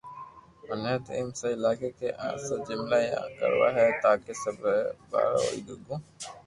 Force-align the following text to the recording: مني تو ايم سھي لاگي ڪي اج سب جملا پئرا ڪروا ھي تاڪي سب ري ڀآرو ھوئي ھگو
مني 0.67 0.93
تو 1.05 1.11
ايم 1.17 1.29
سھي 1.39 1.51
لاگي 1.63 1.89
ڪي 1.99 2.09
اج 2.25 2.35
سب 2.47 2.59
جملا 2.67 2.99
پئرا 3.05 3.21
ڪروا 3.39 3.69
ھي 3.77 3.85
تاڪي 4.03 4.33
سب 4.43 4.55
ري 4.65 4.77
ڀآرو 5.11 5.39
ھوئي 5.45 5.61
ھگو 5.67 5.95